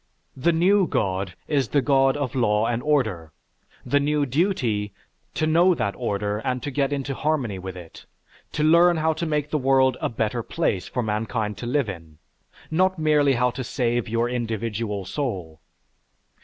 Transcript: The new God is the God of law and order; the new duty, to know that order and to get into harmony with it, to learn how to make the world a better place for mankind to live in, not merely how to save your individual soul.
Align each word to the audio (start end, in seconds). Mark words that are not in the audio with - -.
The 0.35 0.51
new 0.51 0.87
God 0.87 1.35
is 1.47 1.67
the 1.67 1.81
God 1.83 2.17
of 2.17 2.33
law 2.33 2.65
and 2.65 2.81
order; 2.81 3.31
the 3.85 3.99
new 3.99 4.25
duty, 4.25 4.93
to 5.35 5.45
know 5.45 5.75
that 5.75 5.93
order 5.95 6.39
and 6.39 6.63
to 6.63 6.71
get 6.71 6.91
into 6.91 7.13
harmony 7.13 7.59
with 7.59 7.77
it, 7.77 8.07
to 8.53 8.63
learn 8.63 8.97
how 8.97 9.13
to 9.13 9.27
make 9.27 9.51
the 9.51 9.59
world 9.59 9.97
a 10.01 10.09
better 10.09 10.41
place 10.41 10.87
for 10.87 11.03
mankind 11.03 11.55
to 11.59 11.67
live 11.67 11.87
in, 11.87 12.17
not 12.71 12.97
merely 12.97 13.33
how 13.33 13.51
to 13.51 13.63
save 13.63 14.09
your 14.09 14.27
individual 14.27 15.05
soul. 15.05 15.61